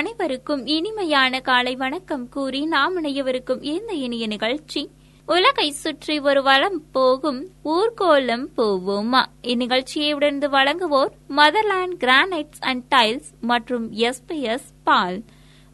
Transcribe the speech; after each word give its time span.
அனைவருக்கும் 0.00 0.66
இனிமையான 0.66 1.40
காலை 1.40 1.76
வணக்கம் 1.76 2.28
கூறி 2.28 2.64
நாம் 2.64 3.04
இணையவிருக்கும் 3.04 3.62
இந்த 3.62 3.92
இனிய 3.92 4.26
நிகழ்ச்சி. 4.26 4.90
உலகை 5.26 5.70
சுற்றி 5.70 6.18
ஒரு 6.18 6.42
வளம் 6.42 6.82
போகும் 6.92 7.48
ஊர்கோலம் 7.64 8.46
போவோமா? 8.56 9.24
இந்நிகழ்ச்சியை 9.42 10.12
உடனே 10.12 10.46
வழங்குவோர் 10.46 11.10
மதர்லாண்ட் 11.36 11.96
கிரானைட்ஸ் 11.98 12.60
அண்ட் 12.60 12.94
டைல்ஸ் 12.94 13.30
மற்றும் 13.40 13.92
எஸ்பிஎஸ் 13.92 14.68
பால். 14.84 15.22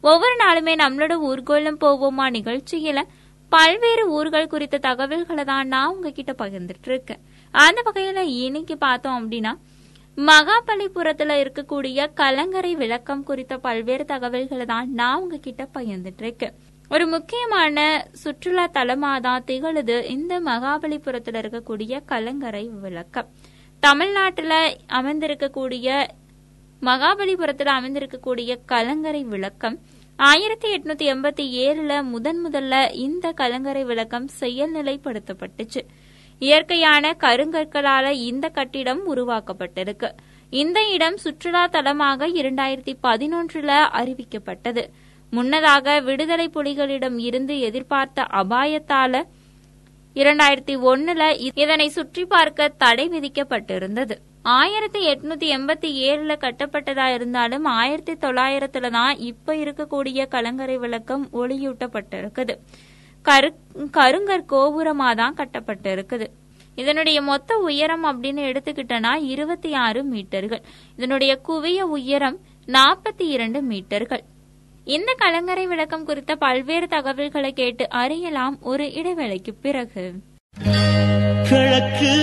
ஒவ்வொரு 0.01 0.35
நாளுமே 0.35 0.75
நம்மளோட 0.75 1.13
ஊர்கோலம் 1.29 1.79
போவோமா 1.81 2.29
நிகழ்ச்சியில 2.29 3.01
பல்வேறு 3.49 4.09
ஊர்கள் 4.09 4.47
குறித்த 4.47 4.77
தகவல்களை 4.77 5.43
தான் 5.43 5.67
நான் 5.67 5.93
உங்ககிட்ட 5.93 6.35
பகிர்ந்துட்டு 6.37 6.85
இருக்கேன். 6.85 7.19
அந்த 7.51 7.91
வகையில 7.91 8.15
இன்னைக்கு 8.15 8.77
பார்த்தோம் 8.77 9.31
அப்படின்னா 9.31 9.53
மகாபலிபுரத்துல 10.17 11.31
இருக்கக்கூடிய 11.41 12.13
கலங்கரை 12.13 12.75
விளக்கம் 12.75 13.23
குறித்த 13.23 13.57
பல்வேறு 13.57 14.05
தகவல்களை 14.05 14.65
தான் 14.65 14.93
நான் 14.93 15.21
உங்ககிட்ட 15.21 15.67
பகிர்ந்துட்டு 15.73 16.21
இருக்கேன் 16.21 16.53
ஒரு 16.89 17.07
முக்கியமான 17.07 18.07
சுற்றுலா 18.11 18.67
தலமாதான் 18.67 19.43
திகழுது 19.47 20.03
இந்த 20.03 20.39
மகாபலிபுரத்துல 20.41 21.41
இருக்கக்கூடிய 21.41 22.01
கலங்கரை 22.05 22.67
விளக்கம். 22.67 23.27
தமிழ்நாட்டுல 23.79 24.77
அமைந்திருக்கக்கூடிய 24.87 26.07
மகாபலிபுரத்துல 26.81 27.71
அமைந்திருக்கக்கூடிய 27.79 28.59
கலங்கரை 28.65 29.23
விளக்கம். 29.23 29.79
ஆயிரத்தி 30.15 30.73
எட்நூத்தி 30.75 31.05
எண்பத்தி 31.13 31.45
ஏழுல 31.65 32.03
முதன் 32.03 32.45
முதல்ல 32.45 32.91
இந்த 32.91 33.31
கலங்கரை 33.31 33.83
விளக்கம் 33.83 34.29
செயல்நிலைப்படுத்தப்பட்டுச்சு. 34.39 35.83
இயற்கையான 36.39 37.15
கருங்கற்களால 37.19 38.11
இந்த 38.11 38.49
கட்டிடம் 38.49 39.01
உருவாக்கப்பட்டிருக்கு. 39.15 40.09
இந்த 40.49 40.79
இடம் 40.89 41.17
சுற்றுலா 41.17 41.67
தலமாக 41.67 42.27
இரண்டாயிரத்தி 42.41 42.93
பதினொன்றுல 43.03 43.71
அறிவிக்கப்பட்டது. 43.99 44.83
முன்னதாக 45.31 45.99
விடுதலை 45.99 46.49
புலிகளிடம் 46.53 47.17
இருந்து 47.17 47.59
எதிர்பார்த்த 47.59 48.27
அபாயத்தால 48.31 49.23
இரண்டாயிரத்தி 50.15 50.75
ஒண்ணுல 50.91 51.23
இதனை 51.53 51.89
சுற்றி 51.89 52.25
பார்க்க 52.25 52.67
தடை 52.67 53.09
விதிக்கப்பட்டிருந்தது. 53.09 54.15
ஆயிரத்தி 54.41 54.99
எட்நூத்தி 55.13 55.47
எண்பத்தி 55.55 55.89
ஏழுல 56.09 56.35
கட்டப்பட்டதா 56.43 57.13
இருந்தாலும் 57.13 57.65
ஆயிரத்தி 57.65 58.13
தொள்ளாயிரத்துல 58.13 58.91
தான் 58.91 59.17
இப்ப 59.17 59.55
இருக்கக்கூடிய 59.55 60.27
கலங்கரை 60.27 60.77
விளக்கம் 60.77 61.29
ஒளியூட்டப்பட்டிருக்குது. 61.33 62.55
கரு 63.27 63.53
கருங்கற் 63.91 64.45
கோபுரமா 64.49 65.15
தான் 65.15 65.35
கட்டப்பட்டிருக்குது. 65.35 66.27
இதனுடைய 66.75 67.21
மொத்த 67.21 67.57
உயரம் 67.57 68.05
அப்படின்னு 68.05 68.43
எடுத்துக்கிட்டனா 68.49 69.13
இருபத்தி 69.21 69.73
ஆறு 69.73 70.03
மீட்டர்கள். 70.03 70.61
இதனுடைய 70.95 71.39
குவிய 71.47 71.79
உயரம் 71.79 72.37
நாற்பத்தி 72.67 73.21
இரண்டு 73.35 73.61
மீட்டர்கள். 73.61 74.23
இந்த 74.83 75.13
கலங்கரை 75.17 75.67
விளக்கம் 75.67 76.05
குறித்த 76.05 76.35
பல்வேறு 76.35 76.87
தகவல்களை 76.87 77.53
கேட்டு 77.53 77.89
அறியலாம் 77.89 78.57
ஒரு 78.61 78.85
இடைவேளைக்கு 78.85 79.53
பிறகு. 79.61 80.13
கிழக்கு 81.49 82.13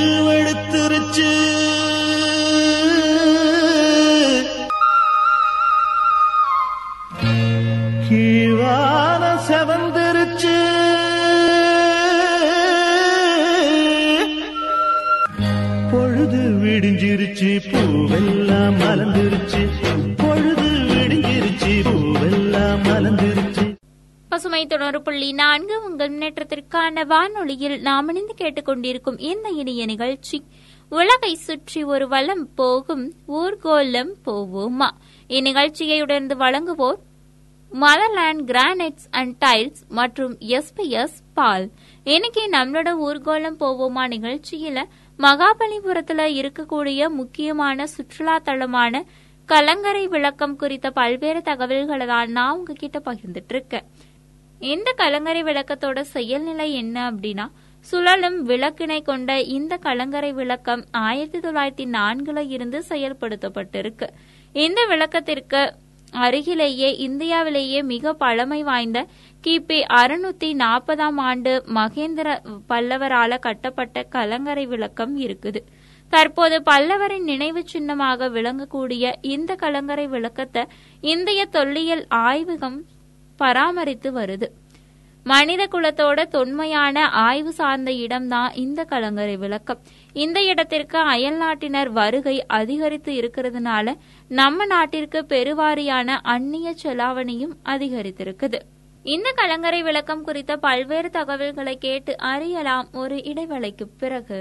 விடிஞ்சிருச்சு 17.45 17.71
பூவெல்லாம் 17.73 18.77
மலர்ந்துருச்சு. 18.83 19.61
பொழுது 20.17 20.69
விடிஞ்சிருச்சு 20.93 21.73
பூவெல்லாம் 21.87 22.79
மலர்ந்துருச்சு. 22.85 23.65
பசுமை 24.29 24.67
தொடர் 24.67 25.03
புள்ளி 25.03 25.33
நான்கு 25.33 25.85
உங்கள் 25.85 26.13
முன்னேற்றத்திற்கான 26.13 27.07
வானொலியில் 27.07 27.81
நாம் 27.81 28.09
இணைந்து 28.09 28.35
கேட்டுக்கொண்டிருக்கும் 28.39 29.21
இந்த 29.21 29.49
இணைய 29.49 29.85
நிகழ்ச்சி. 29.85 30.43
உலகை 30.89 31.35
சுற்றி 31.35 31.85
ஒரு 31.85 32.09
வளம் 32.09 32.49
போகும் 32.55 33.13
ஊர்கோலம் 33.29 34.15
போவோமா? 34.27 34.91
இந்நிகழ்ச்சியை 35.29 36.01
உடனே 36.01 36.35
வழங்குவோர் 36.35 37.01
மதர்லேண்ட் 37.81 38.43
கிரானைட்ஸ் 38.47 39.07
அண்ட் 39.11 39.45
டைல்ஸ் 39.45 39.81
மற்றும் 39.89 40.39
எஸ்பிஎஸ் 40.39 41.17
பால். 41.35 41.71
இன்னைக்கு 42.05 42.43
நம்மளோட 42.53 42.91
ஊர்கோலம் 43.07 43.61
போவோமா 43.61 44.05
நிகழ்ச்சியில 44.15 44.83
மகாபலிபுரத்துல 45.19 46.23
இருக்கக்கூடிய 46.41 47.09
முக்கியமான 47.09 47.87
சுற்றுலா 47.87 48.39
தலமான 48.39 49.03
கலங்கரை 49.49 50.07
விளக்கம் 50.07 50.57
குறித்த 50.57 50.91
பல்வேறு 50.91 51.43
தகவல்களை 51.43 52.07
தான் 52.07 52.31
நான் 52.31 52.57
உங்ககிட்ட 52.57 52.99
பகிர்ந்துட்டு 53.05 53.49
இருக்கேன் 53.49 53.87
இந்த 54.61 54.93
கலங்கரை 54.97 55.43
விளக்கத்தோட 55.43 56.05
செயல்நிலை 56.15 56.73
என்ன 56.73 57.11
அப்படின்னா 57.11 57.47
சுழலும் 57.87 58.39
விளக்கினை 58.49 59.03
கொண்ட 59.03 59.41
இந்த 59.41 59.77
கலங்கரை 59.77 60.33
விளக்கம் 60.33 60.85
ஆயிரத்தி 60.91 61.39
தொள்ளாயிரத்தி 61.39 61.87
நான்குல 61.97 62.49
இருந்து 62.49 62.85
செயல்படுத்தப்பட்டிருக்கு. 62.89 64.07
இந்த 64.53 64.87
விளக்கத்திற்கு 64.87 65.61
அருகிலேயே 66.23 66.91
இந்தியாவிலேயே 67.07 67.81
மிக 67.83 68.13
பழமை 68.13 68.63
வாய்ந்த 68.63 68.99
கிபி 69.45 69.79
அறுநூத்தி 70.01 70.51
நாற்பதாம் 70.63 71.19
ஆண்டு 71.29 71.53
மகேந்திர 71.75 72.29
பல்லவரால 72.69 73.39
கட்டப்பட்ட 73.39 74.03
கலங்கரை 74.17 74.67
விளக்கம் 74.67 75.15
இருக்குது. 75.17 75.63
தற்போது 76.13 76.57
பல்லவரின் 76.71 77.29
நினைவு 77.33 77.63
சின்னமாக 77.67 78.29
விளங்கக்கூடிய 78.29 79.13
இந்த 79.35 79.55
கலங்கரை 79.55 80.07
விளக்கத்தை 80.07 80.63
இந்திய 81.13 81.47
தொல்லியல் 81.57 82.05
ஆய்வகம் 82.29 82.79
பராமரித்து 83.41 84.11
வருது. 84.13 84.49
மனித 85.27 85.63
குலத்தோட 85.73 86.21
தொன்மையான 86.37 87.07
ஆய்வு 87.27 87.53
சார்ந்த 87.53 87.91
இடம்தான் 88.05 88.55
இந்த 88.55 88.81
கலங்கரை 88.85 89.37
விளக்கம். 89.37 89.81
இந்த 90.15 90.41
இடத்திற்கு 90.43 90.99
அயல் 90.99 91.37
நாட்டினர் 91.37 91.91
வருகை 91.91 92.47
அதிகரித்து 92.47 93.13
இருக்கிறதுனால 93.13 93.95
நம்ம 94.31 94.67
நாட்டிற்கு 94.67 95.21
பெருவாரியான 95.29 96.17
அந்நிய 96.23 96.75
செலாவணியும் 96.83 97.55
அதிகரித்திருக்குது. 97.65 98.59
இந்த 99.03 99.33
கலங்கரை 99.35 99.83
விளக்கம் 99.83 100.23
குறித்த 100.23 100.57
பல்வேறு 100.57 101.11
தகவல்களை 101.11 101.75
கேட்டு 101.79 102.19
அறியலாம் 102.19 102.89
ஒரு 102.93 103.17
இடைவேளைக்கு 103.17 103.87
பிறகு. 103.99 104.41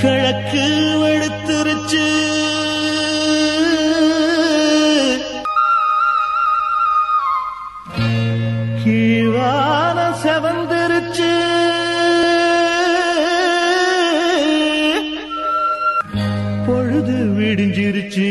கிழக்கு 0.00 0.66
வெளுத்துருச்சு 1.02 2.06
கீழான 8.84 9.98
செவந்து 10.22 10.77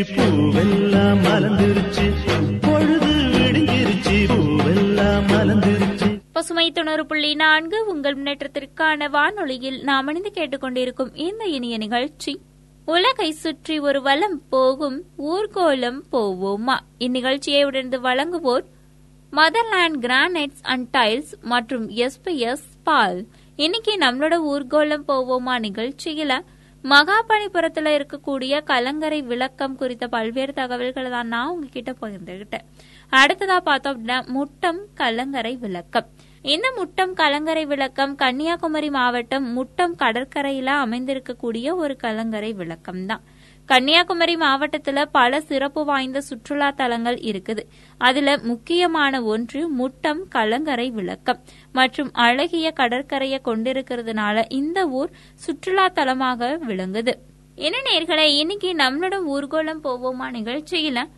பூவெல்லாம் 0.02 1.20
மலர்ந்துருச்சு. 1.28 2.14
பொழுது 2.62 3.06
விடுங்கிருச்சு 3.06 4.18
பூவெல்லாம் 4.28 5.24
மலர்ந்துருச்சு. 5.28 6.20
பசுமை 6.32 6.72
தொண்ணூறு 6.72 7.06
புள்ளி 7.06 7.36
நான்கு 7.36 7.86
உங்கள் 7.86 8.24
முன்னேற்றத்திற்கான 8.24 9.10
வானொலியில் 9.10 9.84
நாம் 9.84 10.08
அணிந்து 10.08 10.32
கேட்டுக்கொண்டிருக்கும் 10.34 11.16
இந்த 11.16 11.46
இனிய 11.46 11.78
நிகழ்ச்சி. 11.78 12.40
உலகை 12.86 13.32
சுற்றி 13.32 13.80
ஒரு 13.80 14.02
வலம் 14.02 14.42
போகும் 14.50 15.04
ஊர்கோலம் 15.18 16.02
போவோமா? 16.12 16.80
இந்நிகழ்ச்சியை 17.00 17.64
உடனே 17.64 17.98
வழங்குவோர் 17.98 18.64
மதர்லேண்ட் 19.32 19.98
கிரானைட்ஸ் 20.02 20.62
அண்ட் 20.62 20.98
டைல்ஸ் 20.98 21.34
மற்றும் 21.42 21.90
எஸ்பிஎஸ் 21.90 22.68
பால். 22.84 23.26
இன்னைக்கு 23.56 23.98
நம்மளோட 23.98 24.36
ஊர்கோலம் 24.54 25.04
போவோமா 25.08 25.60
நிகழ்ச்சியில 25.60 26.40
மகாபலிபுரத்தில் 26.92 27.90
இருக்கக்கூடிய 27.98 28.54
கலங்கரை 28.72 29.20
விளக்கம் 29.32 29.76
குறித்த 29.76 30.06
பல்வேறு 30.16 30.54
தகவல்களை 30.60 31.10
தான் 31.12 31.32
நான் 31.34 31.52
உங்ககிட்ட 31.54 31.92
பகிர்ந்துகிட்டேன். 32.02 32.66
அடுத்ததா 33.12 33.58
பார்த்தோம் 33.70 33.94
அப்படின்னா 33.94 34.18
முட்டம் 34.36 34.80
கலங்கரை 35.02 35.54
விளக்கம். 35.64 36.08
இந்த 36.54 36.68
முட்டம் 36.78 37.14
கலங்கரை 37.22 37.66
விளக்கம் 37.72 38.14
கன்னியாகுமரி 38.16 38.90
மாவட்டம் 38.98 39.48
முட்டம் 39.58 39.96
கடற்கரையில 40.04 40.70
அமைந்திருக்கக்கூடிய 40.86 41.76
ஒரு 41.84 41.96
கலங்கரை 42.06 42.52
விளக்கம் 42.62 43.02
தான் 43.06 43.24
கன்னியாகுமரி 43.70 44.36
மாவட்டத்துல 44.36 45.06
பல 45.12 45.42
சிறப்பு 45.42 45.86
வாய்ந்த 45.86 46.22
சுற்றுலா 46.22 46.70
தலங்கள் 46.72 47.18
இருக்குது. 47.30 47.64
அதுல 47.98 48.38
முக்கியமான 48.38 49.22
ஒன்று 49.24 49.62
முட்டம் 49.80 50.22
கலங்கரை 50.30 50.90
விளக்கம். 50.92 51.40
மற்றும் 51.72 52.10
அழகிய 52.14 52.72
கடற்கரையை 52.72 53.42
கொண்டிருக்கிறதுனால 53.46 54.46
இந்த 54.50 54.88
ஊர் 54.88 55.12
சுற்றுலா 55.34 55.90
தலமாக 55.90 56.50
விளங்குது. 56.68 57.14
என்ன 57.56 57.78
நேர்களை 57.90 58.26
இன்னைக்கு 58.38 58.72
நம்மளோட 58.74 59.16
ஊர்கோலம் 59.36 59.84
போவோமா 59.84 60.30
நிகழ்ச்சியில? 60.38 61.10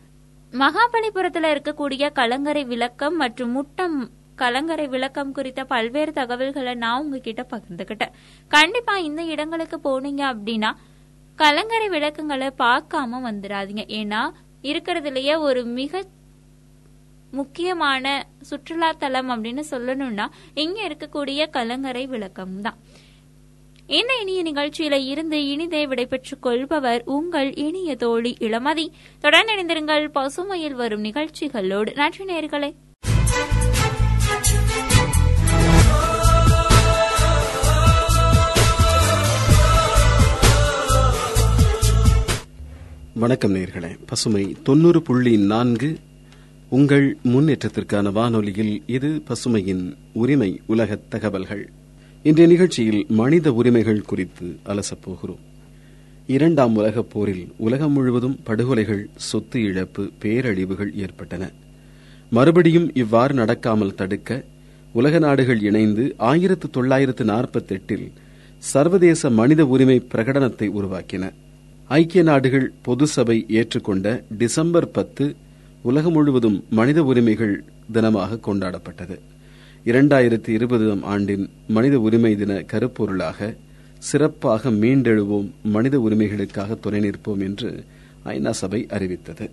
மகாபலிபுரத்துல 0.51 1.51
இருக்கக்கூடிய 1.55 2.11
கலங்கரை 2.11 2.63
விளக்கம் 2.63 3.15
மற்றும் 3.15 3.51
முட்டம் 3.51 3.97
கலங்கரை 4.35 4.87
விளக்கம் 4.87 5.31
குறித்த 5.31 5.63
பல்வேறு 5.63 6.11
தகவல்களை 6.11 6.73
நான் 6.73 7.01
உங்ககிட்ட 7.01 7.45
பகிர்ந்துகிட்டேன். 7.49 8.13
கண்டிப்பா 8.47 8.97
இந்த 8.97 9.21
இடங்களுக்கு 9.23 9.77
போனீங்க 9.83 10.23
அப்படின்னா 10.33 10.71
கலங்கரை 11.41 11.87
விளக்கங்களை 11.89 12.47
பார்க்காம 12.63 13.19
வந்துடாதீங்க 13.25 13.83
ஏன்னா 13.99 14.21
இருக்கிறதுலயே 14.69 15.35
ஒரு 15.47 15.61
மிக 15.79 16.01
முக்கியமான 17.31 18.05
சுற்றுலா 18.49 18.89
தலம் 19.01 19.29
அப்படின்னு 19.29 19.63
சொல்லணும்னா 19.71 20.25
இங்க 20.63 20.79
இருக்கக்கூடிய 20.87 21.49
கலங்கரை 21.57 22.03
விளக்கம் 22.13 22.55
தான். 22.61 22.77
இந்த 23.99 24.13
இனிய 24.21 24.41
நிகழ்ச்சியில 24.43 24.95
இருந்து 25.11 25.37
இனிதே 25.53 25.81
விடைபெற்றுக் 25.91 26.41
கொள்பவர் 26.41 27.03
உங்கள் 27.17 27.49
இனிய 27.67 27.95
தோழி 27.95 28.33
இளமதி. 28.47 28.85
தொடர்ந்து 29.23 29.53
இணைந்திருங்கள் 29.55 30.05
பசுமையில் 30.17 30.77
வரும் 30.81 31.05
நிகழ்ச்சிகளோடு. 31.09 31.93
நன்றி 31.95 32.25
நேர்களே 32.25 32.71
வணக்கம் 43.19 43.55
நேர்களே. 43.55 43.97
பசுமை 44.05 44.55
தொண்ணூறு 44.63 45.01
புள்ளி 45.01 45.37
நான்கு 45.37 45.97
உங்கள் 46.69 47.17
முன்னேற்றத்திற்கான 47.23 48.11
வானொலியில் 48.11 48.83
இது 48.85 49.23
பசுமையின் 49.27 49.95
உரிமை 50.13 50.61
உலகத் 50.65 51.09
தகவல்கள். 51.09 51.69
இன்றைய 52.23 52.51
நிகழ்ச்சியில் 52.51 53.05
மனித 53.09 53.53
உரிமைகள் 53.53 54.01
குறித்து 54.01 54.55
அலசப்போகிறோம் 54.65 55.37
இரண்டாம் 56.27 56.75
உலகப் 56.75 57.09
போரில் 57.09 57.51
உலகம் 57.57 57.91
முழுவதும் 57.91 58.39
படுகொலைகள் 58.45 59.05
சொத்து 59.15 59.63
இழப்பு 59.63 60.09
பேரழிவுகள் 60.21 60.93
ஏற்பட்டன. 60.95 61.51
மறுபடியும் 62.29 62.95
இவ்வாறு 62.95 63.33
நடக்காமல் 63.33 63.93
தடுக்க 63.93 64.43
உலக 64.93 65.19
நாடுகள் 65.19 65.61
இணைந்து 65.61 66.13
ஆயிரத்து 66.17 66.69
தொள்ளாயிரத்து 66.69 67.25
நாற்பத்தெட்டில் 67.25 68.11
சர்வதேச 68.57 69.29
மனித 69.29 69.65
உரிமை 69.65 70.07
பிரகடனத்தை 70.11 70.67
உருவாக்கின. 70.67 71.33
ஐக்கிய 71.95 72.23
நாடுகள் 72.23 72.71
பொது 72.81 73.07
சபை 73.07 73.45
ஏற்றுக்கொண்ட 73.49 74.07
டிசம்பர் 74.37 74.87
பத்து 74.87 75.35
உலகம் 75.81 76.11
முழுவதும் 76.11 76.63
மனித 76.69 77.03
உரிமைகள் 77.03 77.63
தினமாக 77.93 78.37
கொண்டாடப்பட்டது. 78.39 79.15
இரண்டாயிரத்தி 79.85 80.47
இருபதாம் 80.47 81.03
ஆண்டின் 81.03 81.49
மனித 81.67 81.99
உரிமை 81.99 82.35
தின 82.35 82.59
கருப்பொருளாக 82.71 83.55
சிறப்பாக 83.99 84.69
மீண்டெழுவோம் 84.69 85.47
மனித 85.63 85.97
உரிமைகளுக்காக 85.97 86.77
துணை 86.79 86.99
நிற்போம் 86.99 87.39
என்று 87.39 87.83
ஐநா 88.25 88.49
சபை 88.49 88.85
அறிவித்தது. 88.89 89.49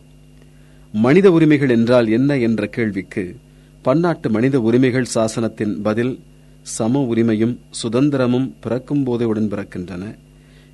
மனித 0.93 1.31
உரிமைகள் 1.31 1.71
என்றால் 1.71 2.09
என்ன 2.09 2.39
என்ற 2.39 2.67
கேள்விக்கு 2.67 3.37
பன்னாட்டு 3.83 4.31
மனித 4.31 4.61
உரிமைகள் 4.61 5.13
சாசனத்தின் 5.15 5.75
பதில் 5.83 6.19
சம 6.63 7.07
உரிமையும் 7.15 7.57
சுதந்திரமும் 7.83 8.53
பிறக்கும் 8.61 9.03
போதே 9.03 9.25
உடன் 9.25 9.51
பிறக்கின்றன. 9.51 10.05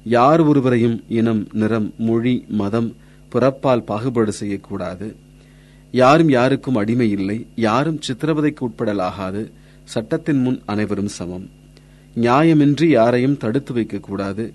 யார் 0.04 0.40
ஒருவரையும் 0.40 1.04
இனம் 1.08 1.46
நிறம் 1.52 1.94
மொழி 1.99 2.44
மதம் 2.49 2.94
பிறப்பால் 3.32 3.84
பாகுபாடு 3.84 4.32
செய்யக்கூடாது. 4.32 5.14
யாரும் 5.93 6.28
யாருக்கும் 6.28 6.76
அடிமை 6.76 7.10
இல்லை 7.10 7.46
யாரும் 7.56 8.00
சித்திரவதைக்கு 8.06 8.62
உட்படலாகாது 8.69 9.43
சட்டத்தின் 9.84 10.43
முன் 10.43 10.62
அனைவரும் 10.66 11.08
சமம். 11.08 11.46
நியாயமின்றி 12.16 12.87
யாரையும் 12.88 13.37
தடுத்து 13.37 13.72
வைக்கக்கூடாது. 13.75 14.52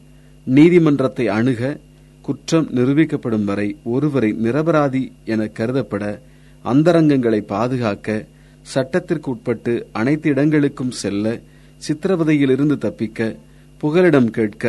நீதிமன்றத்தை 0.48 1.28
அணுக 1.28 1.78
குற்றம் 2.22 2.68
நிரூபிக்கப்படும் 2.74 3.44
வரை 3.44 3.76
ஒருவரை 3.84 4.30
நிரபராதி 4.46 5.12
என 5.26 5.50
கருதப்பட 5.60 6.20
அந்தரங்கங்களை 6.66 7.40
பாதுகாக்க 7.46 8.26
சட்டத்திற்கு 8.62 9.30
உட்பட்டு 9.32 9.88
அனைத்து 9.92 10.30
இடங்களுக்கும் 10.30 10.92
செல்ல 10.92 11.26
சித்திரவதையிலிருந்து 11.82 12.78
தப்பிக்க 12.78 13.36
புகலிடம் 13.84 14.30
கேட்க 14.30 14.66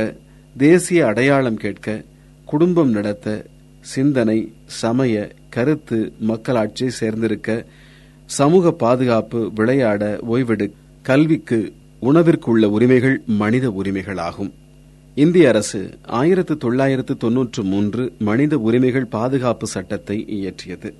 தேசிய 0.57 1.07
அடையாளம் 1.07 1.57
கேட்க 1.57 2.05
குடும்பம் 2.45 2.91
நடத்த 2.91 3.47
சிந்தனை 3.81 4.39
சமய 4.67 5.33
கருத்து 5.51 6.13
மக்களாட்சி 6.21 6.89
சேர்ந்திருக்க 7.01 7.51
சமூக 8.27 8.73
பாதுகாப்பு 8.73 9.53
விளையாட 9.55 10.21
ஓய்வெடு 10.29 10.67
கல்விக்கு 11.03 11.59
உணவிற்குள்ள 12.03 12.65
உரிமைகள் 12.67 13.23
மனித 13.27 13.71
உரிமைகளாகும். 13.71 14.51
இந்திய 15.17 15.49
அரசு 15.49 15.81
ஆயிரத்து 16.03 16.57
தொள்ளாயிரத்து 16.57 17.17
தொன்னூற்று 17.17 17.63
மூன்று 17.63 18.13
மனித 18.19 18.59
உரிமைகள் 18.59 19.07
பாதுகாப்பு 19.07 19.67
சட்டத்தை 19.67 20.25
இயற்றியது. 20.29 20.91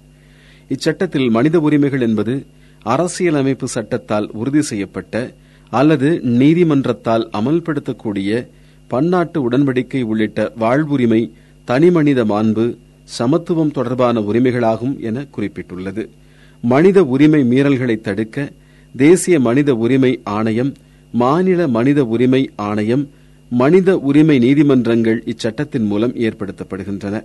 இச்சட்டத்தில் 0.71 1.31
மனித 1.31 1.61
உரிமைகள் 1.61 2.01
என்பது 2.01 2.47
அரசியலமைப்பு 2.83 3.69
சட்டத்தால் 3.69 4.31
உறுதி 4.31 4.63
செய்யப்பட்ட 4.63 5.15
அல்லது 5.73 6.09
நீதிமன்றத்தால் 6.23 7.31
அமல்படுத்தக்கூடிய 7.33 8.31
பன்னாட்டு 8.89 9.39
உடன்படிக்கை 9.51 10.03
உள்ளிட்ட 10.03 10.53
வாழ்வுரிமை 10.61 11.23
தனிமனித 11.65 12.25
மாண்பு 12.25 12.65
சமத்துவம் 13.19 13.71
தொடர்பான 13.71 14.21
உரிமைகளாகும் 14.21 14.95
என 15.01 15.25
குறிப்பிட்டுள்ளது. 15.37 16.03
மனித 16.63 17.05
உரிமை 17.05 17.41
மீறல்களை 17.43 17.97
தடுக்க 18.01 18.51
தேசிய 18.95 19.41
மனித 19.41 19.75
உரிமை 19.75 20.21
ஆணையம் 20.37 20.73
மாநில 21.13 21.69
மனித 21.69 22.05
உரிமை 22.05 22.51
ஆணையம் 22.57 23.05
மனித 23.51 23.99
உரிமை 23.99 24.37
நீதிமன்றங்கள் 24.39 25.21
இச்சட்டத்தின் 25.25 25.87
மூலம் 25.87 26.15
ஏற்படுத்தப்படுகின்றன. 26.15 27.17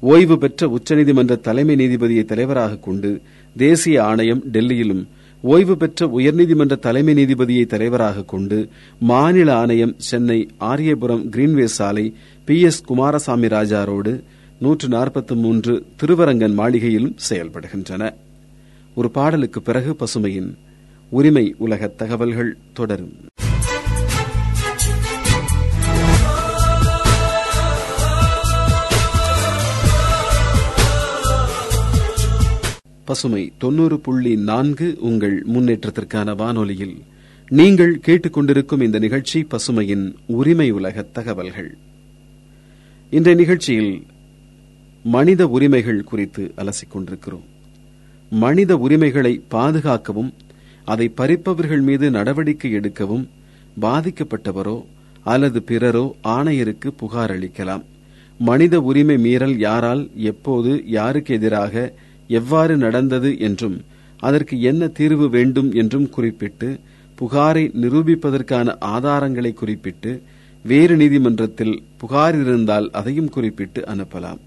ஓய்வு 0.00 0.38
பெற்ற 0.38 0.68
உச்சநீதிமன்ற 0.68 1.40
தலைமை 1.40 1.74
நீதிபதியை 1.76 2.24
தலைவராக 2.24 2.76
கொண்டு 2.76 3.10
தேசிய 3.56 4.04
ஆணையம் 4.04 4.42
டெல்லியிலும் 4.52 5.02
ஓய்வு 5.42 5.76
பெற்ற 5.76 6.06
உயர்நீதிமன்ற 6.06 6.78
தலைமை 6.78 7.14
நீதிபதியை 7.14 7.66
தலைவராக 7.66 8.22
கொண்டு 8.22 8.68
மாநில 9.00 9.56
ஆணையம் 9.56 9.94
சென்னை 9.96 10.48
ஆரியபுரம் 10.60 11.24
கிரீன்வே 11.30 11.64
சாலை 11.64 12.14
P 12.44 12.60
S 12.60 12.84
Kumaraswamy 12.84 13.48
Raja 13.48 13.82
road 13.84 14.24
நூற்று 14.58 14.88
நாற்பத்தி 14.88 15.34
மூன்று 15.34 15.86
திருவரங்கன் 16.02 16.54
மாளிகையிலும் 16.54 17.16
செயல்படுகின்றன. 17.30 18.14
ஒரு 18.94 19.10
பாடலுக்கு 19.10 19.62
பிறகு 19.62 19.96
பசுமையின் 19.98 20.50
உரிமை 21.10 21.54
உலக 21.58 21.88
தகவல்கள் 21.88 22.56
தொடரும். 22.72 23.12
பசுமை 33.10 33.52
தொன்னூறு 33.58 34.00
புள்ளி 34.00 34.36
நான்கு 34.36 34.96
உங்கள் 35.00 35.44
முன்னேற்றத்திற்கான 35.54 36.36
வானொலியில். 36.36 37.02
நீங்கள் 37.48 38.00
கேட்டுக்கொண்டிருக்கும் 38.06 38.82
இந்த 38.82 38.98
நிகழ்ச்சி 38.98 39.46
பசுமையின் 39.50 40.14
உரிமை 40.26 40.70
உலக 40.70 41.02
தகவல்கள். 41.02 41.70
இன்றைய 43.10 43.40
நிகழ்ச்சியில் 43.40 44.06
மனித 45.02 45.48
உரிமைகள் 45.48 46.04
குறித்து 46.04 46.52
அலசிக் 46.56 46.90
கொண்டிருக்கிறோம். 46.90 47.46
மனித 48.30 48.76
உரிமைகளை 48.76 49.42
பாதுகாக்கவும் 49.48 50.32
அதை 50.84 51.08
பறிப்பவர்கள் 51.16 51.80
மீது 51.80 52.10
நடவடிக்கை 52.10 52.74
எடுக்கவும் 52.74 53.28
பாதிக்கப்பட்டவரோ 53.80 54.84
அல்லது 55.22 55.62
பிறரோ 55.66 56.10
ஆணையருக்கு 56.24 56.88
புகார் 56.96 57.30
அளிக்கலாம். 57.30 57.82
மனித 58.38 58.80
உரிமை 58.80 59.18
மீறல் 59.18 59.58
யாரால் 59.58 60.10
எப்போது 60.16 60.82
யாருக்கு 60.86 61.34
எதிராக 61.34 61.92
எவ்வாறு 62.38 62.74
நடந்தது 62.76 63.30
என்றும் 63.48 63.76
அதற்கு 64.20 64.54
என்ன 64.70 64.88
தீர்வு 64.98 65.26
வேண்டும் 65.28 65.70
என்றும் 65.72 66.08
குறிப்பிட்டு 66.08 66.68
புகாரை 67.18 67.64
நிரூபிப்பதற்கான 67.82 68.74
ஆதாரங்களை 68.94 69.52
குறிப்பிட்டு 69.52 70.10
வேறு 70.64 70.94
நீதிமன்றத்தில் 70.96 71.74
புகார் 71.96 72.36
இருந்தால் 72.42 72.86
அதையும் 72.98 73.28
குறிப்பிட்டு 73.28 73.80
அனுப்பலாம். 73.92 74.40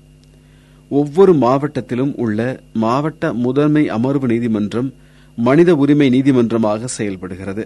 ஒவ்வொரு 0.91 1.33
மாவட்டத்திலும் 1.35 2.13
உள்ள 2.15 2.39
மாவட்ட 2.83 3.33
முதன்மை 3.45 3.83
அமர்வு 3.97 4.27
நீதிமன்றம் 4.27 4.89
மனித 5.37 5.69
உரிமை 5.75 6.07
நீதிமன்றமாக 6.09 6.89
செயல்படுகிறது. 6.97 7.63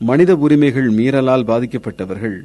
மனித 0.00 0.30
உரிமைகள் 0.44 0.88
மீறலால் 0.98 1.48
பாதிக்கப்பட்டவர்கள் 1.50 2.38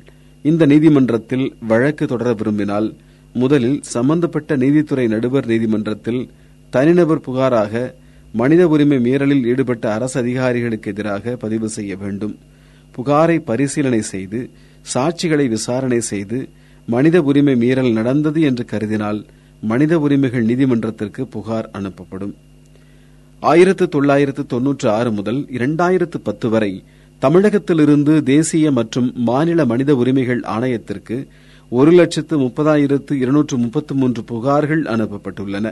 இந்த 0.45 0.65
நீதிமன்றத்தில் 0.65 1.45
வழக்கு 1.67 2.05
தொடர 2.07 2.29
விரும்பினால் 2.33 2.89
முதலில் 3.34 3.82
சம்பந்தப்பட்ட 3.84 4.56
நீதித்துறை 4.56 5.08
நடுவர் 5.08 5.48
நீதிமன்றத்தில் 5.48 6.30
தனிநபர் 6.70 7.20
புகாராக 7.20 7.94
மனித 8.34 8.68
உரிமை 8.68 8.98
மீறலில் 8.98 9.46
ஈடுபட்ட 9.46 9.94
அரசு 9.94 10.20
அதிகாரிகளுக்கு 10.20 10.92
எதிராக 10.92 11.36
பதிவு 11.36 11.70
செய்ய 11.70 11.96
வேண்டும். 11.96 12.38
புகாரை 12.98 13.40
பரிசீலனை 13.40 14.02
செய்து 14.02 14.50
சாட்சிகளை 14.94 15.48
விசாரணை 15.48 16.00
செய்து 16.02 16.50
மனித 16.88 17.22
உரிமை 17.22 17.56
மீறல் 17.56 17.92
நடந்தது 17.92 18.42
என்று 18.42 18.66
கருதினால் 18.72 19.26
மனித 19.62 20.00
உரிமைகள் 20.00 20.46
நீதிமன்றத்திற்கு 20.46 21.28
புகார் 21.28 21.70
அனுப்பப்படும். 21.74 22.34
ஆயிரத்து 23.40 23.90
தொள்ளாயிரத்து 23.90 24.46
தொன்னூற்று 24.46 24.90
ஆறு 24.90 25.12
முதல் 25.12 25.48
இரண்டாயிரத்து 25.52 26.18
பத்து 26.24 26.50
வரை 26.50 26.84
தமிழகத்திலிருந்து 27.22 28.24
தேசிய 28.24 28.72
மற்றும் 28.72 29.14
மாநில 29.16 29.66
மனித 29.66 29.96
உரிமைகள் 29.96 30.40
ஆணையத்திற்கு 30.40 31.28
ஒரு 31.78 31.92
லட்சத்து 31.92 32.36
முப்பதாயிரத்து 32.40 33.13
இருநூற்று 33.24 33.58
முப்பத்து 33.58 33.94
மூன்று 33.96 34.22
புகார்கள் 34.32 34.82
அனுப்பப்பட்டுள்ளன. 34.94 35.68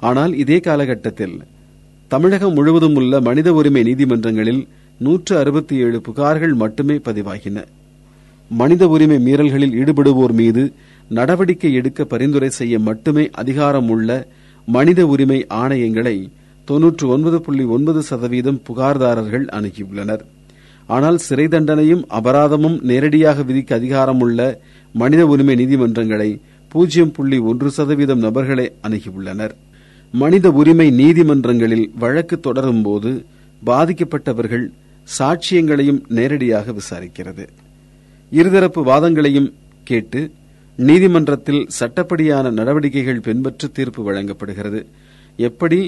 ஆனால் 0.00 0.32
இதே 0.42 0.58
காலகட்டத்தில் 0.60 1.36
தமிழகம் 2.08 2.52
முழுவதும் 2.52 2.94
உள்ள 2.94 3.20
மனித 3.20 3.52
உரிமை 3.52 3.82
நீதிமன்றங்களில் 3.82 4.60
நூற்று 4.98 5.38
அறுபத்தி 5.38 5.76
ஏழு 5.76 6.00
புகார்கள் 6.08 6.54
மட்டுமே 6.54 6.96
பதிவாகின. 7.08 7.58
மனித 8.50 8.88
உரிமை 8.88 9.18
மீறல்களில் 9.26 9.76
ஈடுபடுவோர் 9.80 10.32
மீது 10.32 10.72
நடவடிக்கை 11.08 11.72
எடுக்க 11.72 12.04
பரிந்துரை 12.04 12.50
செய்ய 12.50 12.78
மட்டுமே 12.78 13.30
அதிகாரம் 13.42 13.88
உள்ள 13.88 14.10
மனித 14.66 15.06
உரிமை 15.06 15.46
ஆணையங்களை 15.62 16.16
தொன்னூற்று 16.64 17.08
ஒன்பது 17.08 17.40
புள்ளி 17.40 17.64
ஒன்பது 17.76 18.02
சதவீதம் 18.02 18.62
புகார்தாரர்கள் 18.68 19.46
அணுகியுள்ளனர். 19.58 20.24
ஆனால் 20.94 21.18
சிறை 21.26 21.46
தண்டனையும் 21.54 22.02
அபராதமும் 22.18 22.76
நேரடியாக 22.90 23.42
விதிக்க 23.48 23.70
அதிகாரமுள்ள 23.78 24.40
மனித 24.94 25.22
உரிமை 25.32 25.54
நீதிமன்றங்களை 25.62 26.30
பூஜ்ஜியம் 26.72 27.12
புள்ளி 27.16 27.38
ஒன்று 27.50 27.68
சதவீதம் 27.70 28.22
நபர்களை 28.26 28.66
அணுகியுள்ளனர். 28.86 29.54
மனித 30.14 30.46
உரிமை 30.60 30.88
நீதிமன்றங்களில் 31.00 31.86
வழக்கு 32.02 32.36
தொடரும் 32.40 32.82
போது 32.82 33.10
பாதிக்கப்பட்டவர்கள் 33.62 34.66
சாட்சியங்களையும் 35.18 36.00
நேரடியாக 36.16 36.74
விசாரிக்கிறது. 36.80 37.44
இருதரப்பு 38.32 38.80
வாதங்களையும் 38.90 39.50
கேட்டு 39.90 40.20
நீதிமன்றத்தில் 40.78 41.62
சட்டப்படியான 41.78 42.50
நடவடிக்கைகள் 42.58 43.24
பின்பற்றி 43.26 43.68
தீர்ப்பு 43.76 44.02
வழங்கப்படுகிறது. 44.08 44.80
எப்படி 45.48 45.80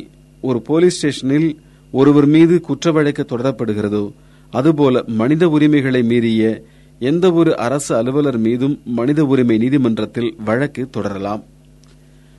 ஒரு 0.43 0.59
போலீஸ் 0.69 0.99
ஸ்டேஷனில் 0.99 1.51
ஒருவர் 1.93 2.29
மீது 2.35 2.55
குற்ற 2.69 2.93
வழக்கு 2.97 3.25
தொடரப்படுகிறதோ 3.33 4.05
அதுபோல 4.51 5.03
மனித 5.07 5.49
உரிமைகளை 5.49 6.03
மீறிய 6.03 6.63
எந்த 6.99 7.33
ஒரு 7.33 7.57
அரசு 7.57 7.97
அலுவலர் 7.97 8.39
மீதும் 8.39 8.81
மனித 8.85 9.25
உரிமை 9.25 9.59
நீதிமன்றத்தில் 9.59 10.37
வழக்கு 10.45 10.91
தொடரலாம். 10.91 11.45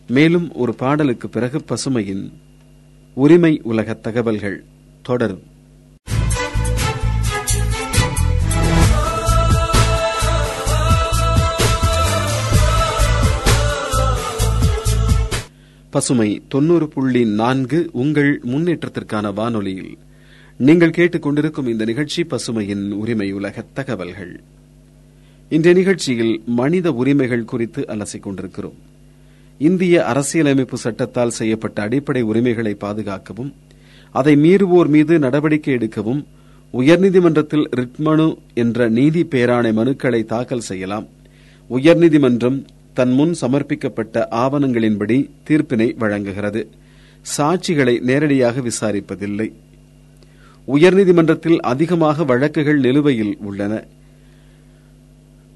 மேலும் 0.08 0.54
ஒரு 0.54 0.76
பாடலுக்கு 0.76 1.30
பிறகு 1.30 1.62
பசுமையின் 1.64 2.34
உரிமை 3.14 3.62
உலக 3.64 3.94
தகவல்கள் 3.94 4.64
தொடரும். 5.02 5.42
பசுமை 15.90 16.42
தொண்ணூறு 16.48 16.88
புள்ளி 16.88 17.26
நான்கு 17.26 17.90
உங்கள் 17.92 18.42
முன்னேற்றத்திற்கான 18.44 19.34
வானொலியில். 19.34 19.98
நீங்கள் 20.68 20.90
கேட்டுக்கொண்டிருக்கும் 20.90 21.68
இந்த 21.68 21.86
நிகழ்ச்சி 21.86 22.24
பசுமையின் 22.24 22.92
உரிமை 22.92 23.32
உலக 23.32 23.64
தகவல்கள். 23.74 24.40
இன்றைய 25.50 25.80
நிகழ்ச்சியில் 25.80 26.42
மனித 26.46 26.92
உரிமைகள் 26.92 27.46
குறித்து 27.46 27.86
அலசிக் 27.88 28.20
கொண்டிருக்கிறோம். 28.20 28.76
இந்திய 29.58 30.06
அரசியலமைப்பு 30.06 30.78
சட்டத்தால் 30.78 31.30
செய்யப்பட்ட 31.30 31.82
அடிப்படை 31.82 32.22
உரிமைகளை 32.22 32.74
பாதுகாக்கவும் 32.74 33.54
அதை 34.12 34.36
மீறுவோர் 34.36 34.88
மீது 34.88 35.20
நடவடிக்கை 35.20 35.76
எடுக்கவும் 35.76 36.26
உயர்நீதிமன்றத்தில் 36.74 37.66
ரிட்மனு 37.76 38.38
என்ற 38.54 38.90
நீதி 38.90 39.24
பேராணை 39.24 39.74
மனுக்களை 39.74 40.26
தாக்கல் 40.26 40.68
செய்யலாம். 40.70 41.08
உயர்நீதிமன்றம் 41.70 42.66
தன் 42.94 43.12
முன் 43.12 43.36
சமர்ப்பிக்கப்பட்ட 43.42 44.28
ஆவணங்களின்படி 44.32 45.30
தீர்ப்பினை 45.50 45.96
வழங்குகிறது. 45.98 46.68
சாட்சிகளை 47.38 48.00
நேரடியாக 48.00 48.62
விசாரிப்பதில்லை. 48.62 49.54
உயர்நீதிமன்றத்தில் 50.68 51.58
அதிகமாக 51.58 52.24
வழக்குகள் 52.24 52.80
நிலுவையில் 52.80 53.38
உள்ளன. 53.40 53.84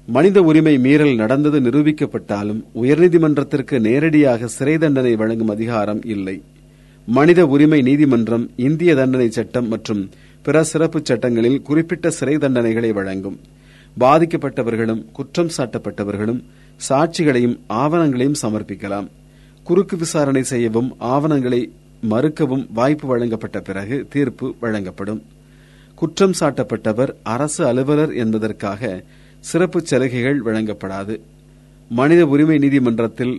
மனித 0.06 0.42
உரிமை 0.42 0.78
மீறல் 0.78 1.14
நடந்தது 1.14 1.60
நிரூபிக்கப்பட்டாலும் 1.60 2.64
உயர்நீதிமன்றத்திற்கு 2.74 3.80
நேரடியாக 3.80 4.46
சிறை 4.46 4.78
தண்டனை 4.78 5.16
வழங்கும் 5.16 5.48
அதிகாரம் 5.48 6.02
இல்லை. 6.04 6.42
மனித 7.06 7.46
உரிமை 7.46 7.82
நீதிமன்றம் 7.82 8.50
இந்திய 8.56 8.94
தண்டனை 8.94 9.30
சட்டம் 9.30 9.68
மற்றும் 9.68 10.10
பிற 10.42 10.64
சிறப்பு 10.64 11.00
சட்டங்களில் 11.02 11.62
குறிப்பிட்ட 11.62 12.10
சிறை 12.10 12.36
தண்டனைகளை 12.36 12.92
வழங்கும். 12.92 13.40
பாதிக்கப்பட்டவர்களும் 14.00 15.04
குற்றம் 15.12 15.50
சாட்டப்பட்டவர்களும் 15.56 16.42
சாட்சிகளையும் 16.88 17.58
ஆவணங்களையும் 17.68 18.40
சமர்ப்பிக்கலாம். 18.42 19.06
குறுக்கு 19.62 19.96
விசாரணை 19.96 20.42
செய்யவும் 20.42 20.96
ஆவணங்களை 20.98 21.70
மறுக்கவும் 22.10 22.66
வாய்ப்பு 22.72 23.06
வழங்கப்பட்ட 23.08 23.60
பிறகு 23.60 24.06
தீர்ப்பு 24.10 24.54
வழங்கப்படும். 24.60 25.22
குற்றம் 25.94 26.34
சாட்டப்பட்டவர் 26.40 27.12
அரசு 27.22 27.66
அலுவலர் 27.66 28.12
என்பதற்காக 28.14 29.02
சிறப்பு 29.40 29.80
சலுகைகள் 29.80 30.40
வழங்கப்படாது. 30.42 31.14
மனித 31.90 32.26
உரிமை 32.26 32.58
நீதிமன்றத்தில் 32.58 33.34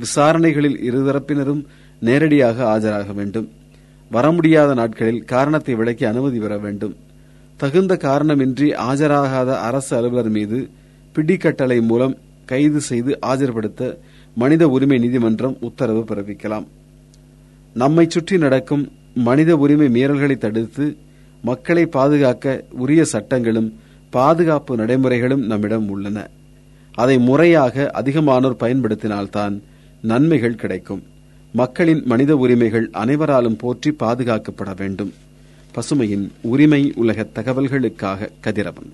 விசாரணைகளில் 0.00 0.78
இருதரப்பினரும் 0.90 1.62
நேரடியாக 2.00 2.64
ஆஜராக 2.74 3.14
வேண்டும். 3.14 3.48
வர 4.10 4.32
முடியாத 4.32 4.74
நாட்களில் 4.74 5.24
காரணத்தை 5.24 5.74
விளக்கி 5.74 6.04
அனுமதி 6.04 6.38
பெற 6.38 6.58
வேண்டும். 6.58 6.94
தகுந்த 7.56 7.94
காரணமின்றி 8.02 8.68
ஆஜராகாத 8.88 9.50
அரசு 9.68 9.96
அலுவலர் 9.96 10.28
மீது 10.28 10.58
பிடிக்கட்டளை 11.14 11.80
மூலம் 11.80 12.16
கைது 12.46 12.80
செய்து 12.80 13.18
ஆஜர்படுத்த 13.26 13.96
மனித 14.34 14.68
உரிமை 14.68 14.98
நீதிமன்றம் 14.98 15.56
உத்தரவு 15.60 16.04
பிறப்பிக்கலாம். 16.08 16.66
நம்மை 17.74 18.06
சுற்றி 18.08 18.38
நடக்கும் 18.38 18.92
மனித 19.14 19.56
உரிமை 19.56 19.86
மீறல்களை 19.86 20.38
தடுத்து 20.38 20.96
மக்களை 21.42 21.86
பாதுகாக்க 21.86 22.64
உரிய 22.70 23.04
சட்டங்களும் 23.04 23.80
பாதுகாப்பு 24.10 24.76
நடைமுறைகளும் 24.76 25.46
நம்மிடம் 25.46 25.88
உள்ளன. 25.88 26.28
அதை 26.94 27.18
முறையாக 27.18 27.90
அதிகமானோர் 27.94 28.60
பயன்படுத்தினால்தான் 28.60 29.60
நன்மைகள் 30.02 30.54
கிடைக்கும். 30.54 31.02
மக்களின் 31.52 32.02
மனித 32.04 32.36
உரிமைகள் 32.36 32.88
அனைவராலும் 32.92 33.56
போற்றி 33.56 33.90
பாதுகாக்கப்பட 33.90 34.76
வேண்டும். 34.76 35.12
பசுமையின் 35.74 36.30
உரிமை 36.42 36.92
உலக 36.96 37.26
தகவல்களுக்காக 37.34 38.28
கதிரவன். 38.40 38.90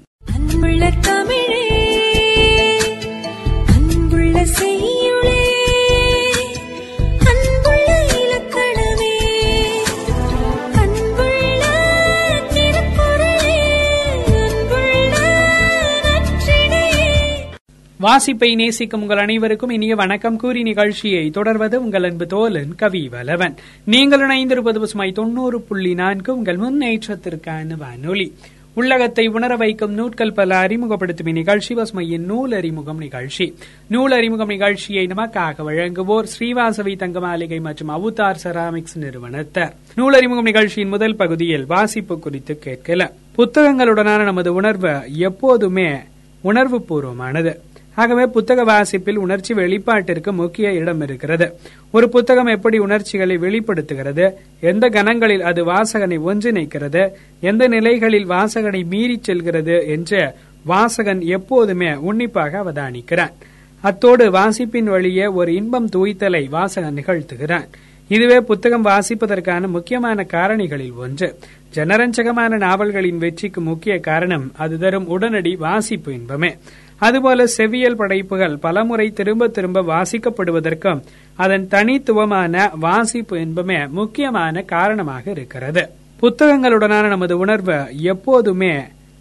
வாசிப்பை 18.02 18.54
நேசிக்கும் 18.54 19.00
உங்கள் 19.00 19.18
அனைவருக்கும் 19.18 19.70
இனிய 19.70 19.94
வணக்கம். 19.94 20.36
கூறி 20.36 20.62
நிகழ்ச்சியை 20.62 21.30
தொடர்வது 21.30 21.82
உங்கள் 21.82 22.02
அன்பு 22.02 22.26
தோலன் 22.26 22.74
கவி 22.76 23.08
வலவன். 23.12 23.54
நீங்கள் 23.84 24.20
இணைந்திருப்பது 24.20 24.78
பசுமை 24.78 25.12
தொண்ணூறு 25.12 25.60
புள்ளி 25.60 25.94
நான்கு 25.94 26.36
உங்கள் 26.36 26.56
முன்னேற்றத்திற்கான 26.56 27.76
வானொலி. 27.76 28.32
உள்ளகத்தை 28.74 29.26
உணர 29.26 29.56
வைக்கும் 29.56 29.92
நூட்கள் 29.92 30.32
பல 30.32 30.56
அறிமுகப்படுத்தும் 30.56 31.26
இந்நிகழ்ச்சி 31.26 31.74
பசுமையின் 31.74 32.24
நூல் 32.24 32.52
அறிமுகம் 32.52 32.98
நிகழ்ச்சி. 32.98 33.54
நூல் 33.88 34.12
அறிமுகம் 34.12 34.48
நிகழ்ச்சியை 34.48 35.06
நமக்காக 35.06 35.62
வழங்குவோர் 35.62 36.26
ஸ்ரீவாசவி 36.38 36.96
தங்கமாளிகை 36.96 37.60
மற்றும் 37.60 37.88
அவுதார் 37.88 38.40
செராமிக்ஸ் 38.44 38.98
நிறுவனத்தர். 39.00 39.72
நூல் 39.94 40.14
அறிமுகம் 40.14 40.44
நிகழ்ச்சியின் 40.44 40.88
முதல் 40.88 41.16
பகுதியில் 41.16 41.66
வாசிப்பு 41.66 42.18
குறித்து 42.18 42.60
கேட்கல 42.64 43.10
புத்தகங்களுடனான 43.36 44.24
நமது 44.24 44.52
உணர்வு 44.52 45.00
எப்போதுமே 45.16 45.96
உணர்வு 46.42 46.84
பூர்வமானது 46.88 47.56
ஆகவே 47.94 48.24
புத்தக 48.26 48.64
வாசிப்பில் 48.64 49.18
உணர்ச்சி 49.18 49.54
வெளிப்பாட்டிற்கு 49.54 50.32
முக்கிய 50.32 50.72
இடம் 50.72 51.00
இருக்கிறது. 51.00 51.54
ஒரு 51.90 52.08
புத்தகம் 52.08 52.46
எப்படி 52.46 52.78
உணர்ச்சிகளை 52.78 53.36
வெளிப்படுத்துகிறது? 53.36 54.38
எந்த 54.60 54.88
கணங்களில் 54.88 55.40
அது 55.40 55.64
வாசகனை 55.64 56.18
ஒன்றிணைக்கிறது? 56.18 57.10
எந்த 57.40 57.68
நிலைகளில் 57.68 58.26
வாசகனை 58.26 58.84
மீறிச் 58.84 59.22
செல்கிறது 59.22 59.86
என்று 59.86 60.34
வாசகன் 60.68 61.20
எப்போதுமே 61.20 61.94
உன்னிப்பாக 61.94 62.58
அவதானிக்கிறான். 62.58 63.32
அத்தோடு 63.80 64.30
வாசிப்பின் 64.30 64.84
வழியே 64.84 65.26
ஒரு 65.26 65.54
இன்பம் 65.54 65.88
தூய்த்தலை 65.88 66.48
வாசகன் 66.48 66.94
நிகழ்த்துகிறான். 66.94 67.68
இதுவே 68.08 68.40
புத்தகம் 68.40 68.84
வாசிப்பதற்கான 68.84 69.66
முக்கியமான 69.66 70.26
காரணிகளில் 70.32 70.94
ஒன்று. 70.94 71.38
ஜனரஞ்சகமான 71.74 72.48
நாவல்களின் 72.48 73.18
வெற்றிக்கு 73.18 73.60
முக்கிய 73.60 73.98
காரணம் 73.98 74.52
அது 74.56 74.78
தரும் 74.78 75.06
உடனடி 75.06 75.56
வாசிப்பு 75.56 76.12
இன்பமே. 76.12 76.56
அதுபோல 77.00 77.44
செவியல் 77.56 77.98
படைப்புகள் 78.00 78.56
பலமுறை 78.56 79.06
திரும்ப 79.10 79.48
திரும்ப 79.48 79.82
வாசிக்கப்படுவதற்கும் 79.82 81.00
அதன் 81.36 81.68
தனித்துவமான 81.68 82.70
வாசிப்பு 82.74 83.36
என்பமே 83.36 83.88
முக்கியமான 83.88 84.62
காரணமாக 84.62 85.30
இருக்கிறது. 85.30 85.82
புத்தகங்களுடனான 86.22 87.08
நமது 87.08 87.38
உணர்வு 87.38 87.76
எப்போதுமே 88.12 88.74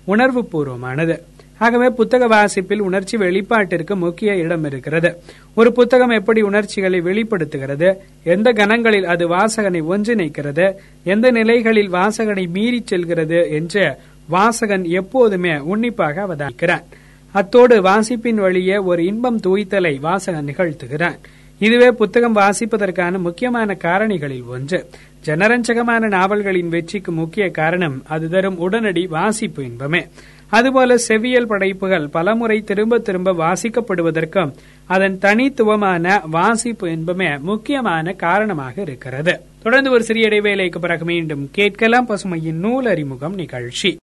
உணர்வு 0.06 0.42
பூர்வமானது 0.52 1.16
ஆகவே 1.58 1.88
புத்தக 1.90 2.28
வாசிப்பில் 2.28 2.80
உணர்ச்சி 2.80 3.18
வெளிப்பாட்டிற்கு 3.18 3.96
முக்கிய 3.96 4.36
இடம் 4.36 4.66
இருக்கிறது. 4.66 5.10
ஒரு 5.54 5.70
புத்தகம் 5.74 6.10
எப்படி 6.10 6.42
உணர்ச்சிகளை 6.42 7.00
வெளிப்படுத்துகிறது 7.02 7.90
எந்த 8.24 8.52
கணங்களில் 8.52 9.08
அது 9.14 9.28
வாசகனை 9.28 9.82
ஒன்றிணைக்கிறது 9.82 10.68
எந்த 11.04 11.32
நிலைகளில் 11.32 11.92
வாசகனை 11.92 12.46
மீறிச் 12.54 12.88
செல்கிறது 12.88 13.40
என்று 13.50 13.86
வாசகன் 14.32 14.86
எப்போதுமே 14.90 15.58
உன்னிப்பாக 15.58 16.26
அவதானிக்கிறான். 16.28 16.86
அத்தோடு 17.32 17.82
வாசிப்பின் 17.82 18.36
வழியே 18.36 18.78
ஒரு 18.78 19.06
இன்பம் 19.06 19.40
தூய்த்தலை 19.40 20.00
வாசகன் 20.00 20.46
நிகழ்த்துகிறான். 20.46 21.16
இதுவே 21.60 21.92
புத்தகம் 21.92 22.36
வாசிப்பதற்கான 22.36 23.18
முக்கியமான 23.18 23.78
காரணிகளில் 23.84 24.46
ஒன்று. 24.46 24.90
ஜனரஞ்சகமான 25.26 26.08
நாவல்களின் 26.08 26.70
வெற்றிக்கு 26.70 27.12
முக்கிய 27.12 27.50
காரணம் 27.50 28.04
அது 28.08 28.30
தரும் 28.30 28.58
உடனடி 28.58 29.08
வாசிப்பு 29.08 29.64
இன்பமே. 29.64 30.08
அதுபோல 30.48 30.98
செவ்வியல் 30.98 31.46
படைப்புகள் 31.46 32.08
பலமுறை 32.08 32.62
திரும்ப 32.62 33.00
திரும்ப 33.00 33.34
வாசிக்கப்படுவதற்கும் 33.34 34.54
அதன் 34.86 35.18
தனித்துவமான 35.18 36.22
வாசிப்பு 36.32 36.92
இன்பமே 36.92 37.38
முக்கியமான 37.38 38.12
காரணமாக 38.12 38.82
இருக்கிறது. 38.82 39.40
தொடர்ந்து 39.64 39.92
ஒரு 39.92 40.04
சிறிய 40.04 40.28
இடைவேளைக்கு 40.28 40.80
பிறகு 40.80 41.06
மீண்டும் 41.06 41.50
கேட்கலாம் 41.52 42.08
பசுமையின் 42.08 42.60
நூல் 42.60 42.86
அறிமுகம் 42.86 43.34
நிகழ்ச்சி. 43.34 43.98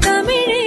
தமிழே 0.00 0.63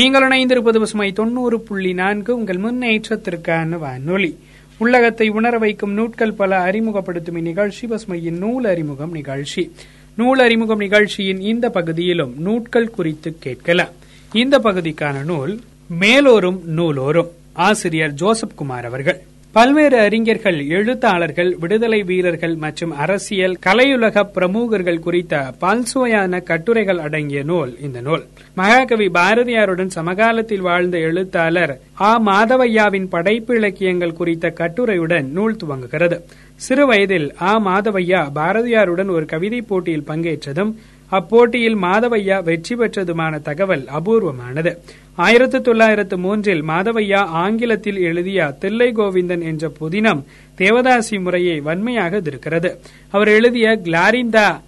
நீங்கள் 0.00 0.28
இணைந்திருப்பது 0.28 0.78
பசுமை 0.78 1.12
தொண்ணூறு 1.12 1.60
புள்ளி 1.60 1.92
நான்கு. 1.92 2.36
உங்கள் 2.36 2.56
முன்னேற்றத்திற்கான 2.56 3.68
வானொலி. 3.68 4.38
உள்ளகத்தை 4.78 5.28
உணர 5.28 5.58
வைக்கும் 5.58 5.92
நூட்கள் 5.92 6.32
பல 6.32 6.60
அறிமுகப்படுத்தும் 6.60 7.36
இந்நிகழ்ச்சி 7.36 7.86
பசுமையின் 7.86 8.38
நூல் 8.38 8.64
அறிமுகம் 8.64 9.12
நிகழ்ச்சி. 9.12 9.72
நூல் 10.16 10.38
அறிமுகம் 10.38 10.78
நிகழ்ச்சியின் 10.78 11.40
இந்த 11.40 11.68
பகுதியிலும் 11.68 12.34
நூட்கள் 12.38 12.90
குறித்து 12.90 13.36
கேட்கலாம். 13.38 13.88
இந்த 14.32 14.58
பகுதிக்கான 14.58 15.24
நூல் 15.24 15.60
மேலோரும் 16.00 16.60
நூலோரும். 16.76 17.28
ஆசிரியர் 17.52 18.12
ஜோசப் 18.12 18.56
குமார் 18.56 18.84
அவர்கள். 18.84 19.20
பல்வேறு 19.54 19.98
அறிஞர்கள் 19.98 20.66
எழுத்தாளர்கள் 20.68 21.56
விடுதலை 21.60 22.02
வீரர்கள் 22.02 22.56
மற்றும் 22.56 22.96
அரசியல் 22.96 23.56
கலையுலக 23.66 24.22
பிரமுகர்கள் 24.24 24.98
குறித்த 24.98 25.52
பல்சுவையான 25.60 26.42
கட்டுரைகள் 26.42 26.98
அடங்கிய 26.98 27.42
நூல் 27.42 27.78
இந்த 27.80 28.00
நூல். 28.00 28.24
மகாகவி 28.54 29.08
பாரதியாருடன் 29.08 29.86
சமகாலத்தில் 29.86 30.60
வாழ்ந்த 30.60 30.98
எழுத்தாளர் 30.98 31.72
ஆ. 32.00 32.18
மாதவையாவின் 32.20 33.08
படைப்பு 33.08 33.56
இலக்கியங்கள் 33.56 34.12
குறித்த 34.12 34.54
கட்டுரையுடன் 34.58 35.28
நூல் 35.28 35.56
துவங்குகிறது. 35.56 36.18
சிறு 36.56 36.86
வயதில் 36.86 37.34
ஆ. 37.40 37.58
மாதவையா 37.58 38.30
பாரதியாருடன் 38.34 39.10
ஒரு 39.10 39.26
கவிதை 39.26 39.60
போட்டியில் 39.62 40.06
பங்கேற்றதும் 40.06 40.72
அப்போட்டியில் 41.10 41.76
மாதவையா 41.76 42.42
வெற்றி 42.42 42.74
பெற்றதுமான 42.74 43.42
தகவல் 43.42 43.84
அபூர்வமானது. 44.00 44.76
ஆயிரத்தி 45.16 45.60
தொள்ளாயிரத்து 45.60 46.18
மூன்றில் 46.18 46.62
மாதவையா 46.64 47.22
ஆங்கிலத்தில் 47.44 48.00
எழுதிய 48.00 48.54
தில்லை 48.58 48.92
கோவிந்தன் 48.92 49.42
என்ற 49.42 49.72
புதினம் 49.80 50.22
தேவதாசி 50.58 51.20
முறையை 51.20 51.60
வன்மையாக 51.60 52.16
எதிர்க்கிறது. 52.16 52.78
அவர் 53.10 53.28
எழுதிய 53.28 53.80
கிளாரிந்தா 53.84 54.60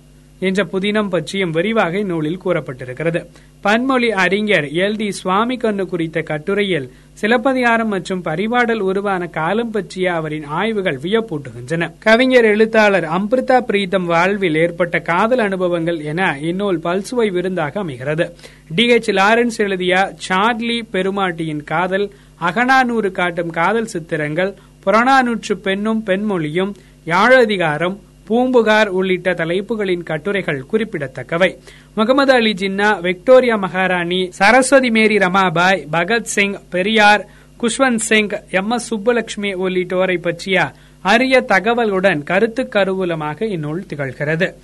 என்ற 0.43 0.65
புதினம் 0.65 1.09
பற்றியும் 1.09 1.51
விரிவாக 1.51 1.99
இந்நூலில் 1.99 2.41
கூறப்பட்டிருக்கிறது. 2.45 3.21
பன்மொழி 3.65 4.09
அறிஞர் 4.17 4.67
எல். 4.79 4.97
டி. 4.97 5.11
சுவாமி 5.13 5.57
கண்ணு 5.57 5.87
குறித்த 5.87 6.21
கட்டுரையில் 6.23 6.87
சிலப்பதிகாரம் 7.13 7.89
மற்றும் 7.89 8.25
பரிபாடல் 8.25 8.81
உருவான 8.81 9.27
காலம் 9.31 9.71
பற்றிய 9.71 10.15
அவரின் 10.15 10.45
ஆய்வுகள் 10.53 10.99
வியப்பூட்டுகின்றன. 11.03 11.91
கவிஞர் 11.99 12.45
எழுத்தாளர் 12.45 13.05
அம்பிருதா 13.11 13.59
பிரீதம் 13.61 14.07
வாழ்வில் 14.07 14.55
ஏற்பட்ட 14.57 14.99
காதல் 15.03 15.39
அனுபவங்கள் 15.39 16.01
என 16.05 16.21
இந்நூல் 16.43 16.79
பல்சுவை 16.79 17.33
விருந்தாக 17.33 17.81
அமைகிறது. 17.81 18.27
டி. 18.75 18.87
எச். 18.89 19.11
லாரன்ஸ் 19.11 19.59
எழுதிய 19.59 19.95
சார்லி 20.29 20.85
பெருமாட்டியின் 20.93 21.65
காதல் 21.65 22.09
அகனானூறு 22.41 23.11
காட்டும் 23.13 23.51
காதல் 23.51 23.87
சித்திரங்கள் 23.87 24.53
புறநானூற்று 24.87 25.55
பெண்ணும் 25.63 26.03
பெண்மொழியும் 26.07 26.73
யாழதிகாரம் 27.07 27.97
பூம்புகார் 28.25 28.89
உள்ளிட்ட 28.89 29.33
தலைப்புகளின் 29.33 30.03
கட்டுரைகள் 30.03 30.63
குறிப்பிடத்தக்கவை. 30.63 31.59
முகமது 31.95 32.33
அலி 32.33 32.53
ஜின்னா 32.53 33.01
விக்டோரியா 33.01 33.57
மகாராணி 33.57 34.31
சரஸ்வதி 34.31 34.91
மேரி 34.91 35.19
ரமாபாய் 35.19 35.87
பகத்சிங் 35.93 36.61
பெரியார் 36.71 37.27
குஷ்வந்த் 37.61 38.05
சிங் 38.11 38.29
எம் 38.51 38.71
எஸ் 38.71 38.95
சுப்புலட்சுமி 38.95 39.55
உள்ளிட்டோரை 39.55 40.19
பற்றிய 40.19 40.73
அரிய 41.01 41.45
தகவலுடன் 41.49 42.23
கருத்து 42.23 42.63
கருவூலமாக 42.63 43.43
இந்நூல் 43.43 43.85
திகழ்கிறது. 43.95 44.55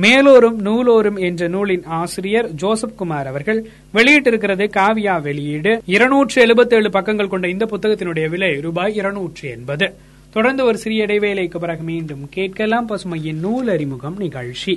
மேலோரும் 0.00 0.56
நூலோரும் 0.58 1.18
என்ற 1.18 1.48
நூலின் 1.48 1.84
ஆசிரியர் 1.84 2.48
ஜோசப் 2.50 2.96
குமார் 2.96 3.26
அவர்கள் 3.26 3.66
வெளியிட்டிருக்கிறது 3.94 4.70
காவியா 4.76 5.22
வெளியீடு. 5.22 5.82
இருநூற்று 5.86 6.46
எழுபத்தி 6.46 6.74
ஏழு 6.74 6.90
பக்கங்கள் 6.90 7.28
கொண்ட 7.28 7.48
இந்த 7.48 7.64
புத்தகத்தினுடைய 7.64 8.28
விலை 8.28 8.60
ரூபாய் 8.60 8.94
இருநூற்று 8.94 9.48
எண்பது. 9.48 9.94
தொடர்ந்து 10.34 10.64
ஒரு 10.64 10.78
சிறிய 10.78 11.06
இடைவேளைக்கு 11.06 11.58
பிறகு 11.58 11.82
மீண்டும் 11.82 12.28
கேட்கலாம் 12.30 12.88
பசுமையின் 12.88 13.40
நூல் 13.44 13.68
அறிமுகம் 13.68 14.16
நிகழ்ச்சி. 14.16 14.74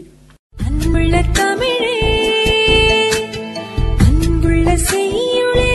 அன்புள்ள 0.65 1.23
தமிழே 1.33 1.95
அன்புள்ள 3.97 4.75
செய்யுளே 4.89 5.65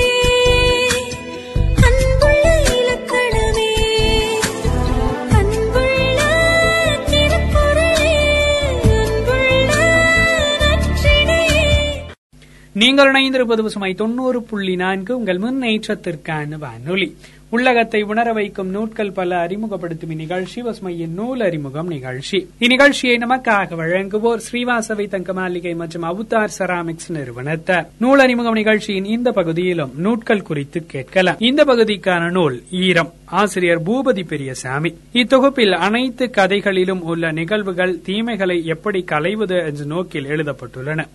நீங்கள் 12.74 13.10
இணைந்திருப்பது 13.12 13.62
பசுமை 13.62 13.94
தொண்ணூறு 13.94 14.42
புள்ளி 14.42 14.76
நான்கு 14.76 15.16
உங்கள் 15.16 15.38
முன்னேற்றத்திற்கான 15.38 16.58
வானொலி. 16.58 17.16
உள்ளகத்தை 17.54 18.02
உணர 18.02 18.32
வைக்கும் 18.32 18.70
நூட்கள் 18.70 19.12
பல 19.12 19.38
அறிமுகப்படுத்தும் 19.38 20.10
இந்நிகழ்ச்சி. 20.10 20.62
பசுமையின் 20.62 21.14
நூல் 21.14 21.40
அறிமுகம் 21.40 21.86
நிகழ்ச்சி. 21.86 22.48
இந்நிகழ்ச்சியை 22.60 23.18
நமக்காக 23.18 23.74
வழங்குவோர் 23.74 24.40
ஸ்ரீவாசவை 24.50 25.08
தங்க 25.08 25.32
மாளிகை 25.32 25.74
மற்றும் 25.74 26.02
அவுத்தார் 26.02 26.48
செராமிக்ஸ் 26.58 27.12
நிறுவனத்தார் 27.12 27.88
நூல் 27.98 28.18
அறிமுகம் 28.18 28.52
நிகழ்ச்சியின் 28.52 29.04
இந்த 29.04 29.32
பகுதியிலும் 29.32 29.92
நூட்கள் 29.96 30.42
குறித்து 30.42 30.86
கேட்கலாம். 30.86 31.36
இந்த 31.38 31.64
பகுதிக்கான 31.64 32.30
நூல் 32.30 32.62
ஈரம். 32.70 33.12
ஆசிரியர் 33.24 33.82
பூபதி 33.82 34.26
பெரியசாமி. 34.26 34.94
இத்தொகுப்பில் 35.12 35.72
அனைத்து 35.72 36.30
கதைகளிலும் 36.30 37.02
உள்ள 37.02 37.32
நிகழ்வுகள் 37.32 37.98
தீமைகளை 38.06 38.64
எப்படி 38.64 39.02
களைவது 39.02 39.56
என்ற 39.56 39.84
நோக்கில் 39.84 40.24
எழுதப்பட்டுள்ளன. 40.24 41.06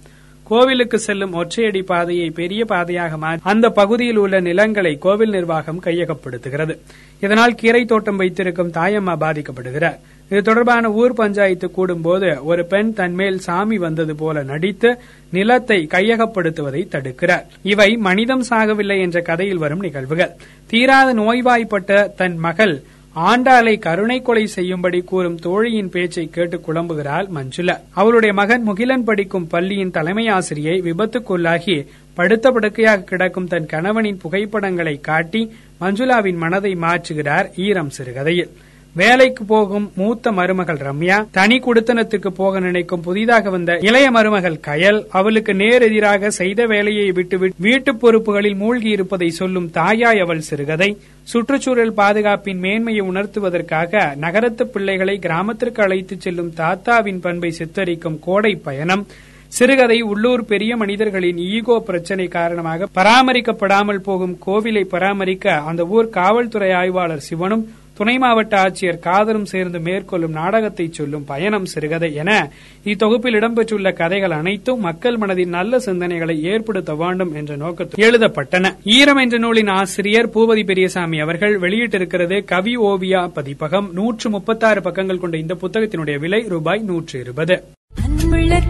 கோவிலுக்கு 0.50 0.98
செல்லும் 1.00 1.34
ஒற்றையடி 1.34 1.82
பாதையை 1.86 2.28
பெரிய 2.40 2.62
பாதையாக 2.66 3.18
மாற்றி 3.18 3.50
அந்த 3.52 3.70
பகுதியில் 3.80 4.20
உள்ள 4.24 4.40
நிலங்களை 4.40 4.94
கோவில் 5.06 5.30
நிர்வாகம் 5.30 5.82
கையகப்படுத்துகிறது. 5.82 6.76
இதனால் 7.20 7.56
கீரை 7.56 7.86
தோட்டம் 7.86 8.16
வைத்திருக்கும் 8.16 8.72
தாயம்மா 8.72 9.16
பாதிக்கப்படுகிறார். 9.24 9.98
இது 10.32 10.42
தொடர்பான 10.42 10.92
ஊர் 10.92 11.14
பஞ்சாயத்து 11.14 11.68
கூடும்போது 11.68 12.30
ஒரு 12.42 12.66
பெண் 12.66 12.94
தன்மேல் 12.94 13.38
சாமி 13.38 13.78
வந்தது 13.78 14.16
போல 14.16 14.44
நடித்து 14.44 14.90
நிலத்தை 15.32 15.88
கையகப்படுத்துவதை 15.92 16.82
தடுக்கிறார். 16.96 17.46
இவை 17.64 17.90
மனிதம் 18.08 18.44
சாகவில்லை 18.50 18.98
என்ற 19.00 19.20
கதையில் 19.22 19.64
வரும் 19.64 19.80
நிகழ்வுகள். 19.80 20.34
தீராத 20.68 21.14
நோய்வாய்ப்பட்ட 21.14 22.08
தன் 22.16 22.38
மகள் 22.38 22.76
ஆண்டாளை 23.26 23.80
கருணை 23.80 24.22
கொலை 24.22 24.48
செய்யும்படி 24.48 25.02
கூறும் 25.02 25.40
தோழியின் 25.40 25.90
பேச்சை 25.90 26.30
கேட்டு 26.30 26.58
குழம்புகிறாள் 26.58 27.28
மஞ்சுளா. 27.36 27.76
அவளுடைய 27.92 28.34
மகன் 28.34 28.64
முகிலன் 28.64 29.04
படிக்கும் 29.04 29.48
பள்ளியின் 29.48 29.92
தலைமை 29.92 30.28
ஆசிரியை 30.28 30.82
விபத்துக்குள்ளாகி 30.82 31.88
படுத்த 32.14 32.52
படுக்கையாக 32.52 33.02
கிடக்கும் 33.02 33.48
தன் 33.48 33.66
கணவனின் 33.66 34.18
புகைப்படங்களை 34.18 35.02
காட்டி 35.02 35.52
மஞ்சுளாவின் 35.82 36.38
மனதை 36.38 36.76
மாற்றுகிறார் 36.76 37.48
ஈரம் 37.56 37.90
சிறுகதையில். 37.90 38.52
வேலைக்கு 38.98 39.44
போகும் 39.46 39.92
மூத்த 39.96 40.32
மருமகள் 40.32 40.78
ரம்யா 40.78 41.18
தனி 41.32 41.58
குடுத்தனத்துக்கு 41.60 42.30
போக 42.40 42.60
நினைக்கும் 42.60 43.02
புதிதாக 43.02 43.50
வந்த 43.50 43.78
இளைய 43.88 44.08
மருமகள் 44.12 44.58
கயல் 44.68 45.00
அவளுக்கு 45.10 45.54
நேர் 45.54 45.82
எதிராக 45.82 46.30
செய்த 46.30 46.66
வேலையை 46.66 47.12
விட்டு 47.12 47.38
வீட்டு 47.58 47.94
பொறுப்புகளில் 47.94 48.56
மூழ்கி 48.56 48.90
இருப்பதை 48.90 49.30
சொல்லும் 49.30 49.70
தாயாய் 49.72 50.20
அவள் 50.20 50.48
சிறுகதை. 50.50 50.90
சுற்றுச்சூழல் 51.24 51.94
பாதுகாப்பின் 51.94 52.60
மேன்மையை 52.60 53.06
உணர்த்துவதற்காக 53.10 54.16
நகரத்து 54.16 54.66
பிள்ளைகளை 54.68 55.20
கிராமத்திற்கு 55.20 55.82
அழைத்துச் 55.84 56.22
செல்லும் 56.22 56.54
தாத்தாவின் 56.54 57.20
பண்பை 57.20 57.54
சித்தரிக்கும் 57.60 58.20
கோடை 58.20 58.56
பயணம். 58.68 59.06
சிறுகதை 59.54 60.02
உள்ளூர் 60.02 60.46
பெரிய 60.46 60.72
மனிதர்களின் 60.78 61.38
ஈகோ 61.38 61.76
பிரச்சனை 61.86 62.28
காரணமாக 62.28 62.88
பராமரிக்கப்படாமல் 62.96 64.06
போகும் 64.08 64.38
கோவிலை 64.46 64.84
பராமரிக்க 64.86 65.62
அந்த 65.70 65.86
ஊர் 65.88 66.10
காவல்துறை 66.10 66.72
ஆய்வாளர் 66.72 67.28
சிவனும் 67.28 67.64
துணை 67.98 68.18
மாவட்ட 68.18 68.56
ஆட்சியர் 68.64 69.00
காதலும் 69.00 69.46
சேர்ந்து 69.46 69.80
மேற்கொள்ளும் 69.80 70.32
நாடகத்தை 70.32 70.90
சொல்லும் 70.92 71.26
பயணம் 71.26 71.66
சிறுகதை 71.66 72.14
என 72.14 72.52
இத்தொகுப்பில் 72.84 73.38
இடம்பெற்றுள்ள 73.40 73.94
கதைகள் 73.94 74.32
அனைத்தும் 74.32 74.80
மக்கள் 74.80 75.18
மனதில் 75.18 75.48
நல்ல 75.48 75.78
சிந்தனைகளை 75.78 76.40
ஏற்படுத்த 76.42 76.94
வேண்டும் 76.96 77.34
என்ற 77.36 77.56
நோக்கத்தில் 77.56 78.04
எழுதப்பட்டன. 78.06 78.76
ஈரம் 78.84 79.18
என்ற 79.18 79.38
நூலின் 79.38 79.68
ஆசிரியர் 79.68 80.30
பூபதி 80.30 80.66
பெரியசாமி 80.66 81.20
அவர்கள் 81.20 81.60
வெளியிட்டிருக்கிறது 81.60 82.46
கவி 82.46 82.78
ஓவியா 82.78 83.28
பதிப்பகம். 83.28 83.90
நூற்று 83.94 84.30
முப்பத்தாறு 84.30 84.82
பக்கங்கள் 84.82 85.20
கொண்ட 85.20 85.38
இந்த 85.38 85.56
புத்தகத்தினுடைய 85.62 86.20
விலை 86.20 86.46
ரூபாய் 86.48 86.80
நூற்று 86.80 87.20
இருபது. 87.20 87.64
அன்புள்ள 88.04 88.62